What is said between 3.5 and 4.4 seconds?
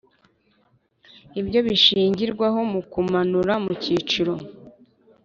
mu cyiciro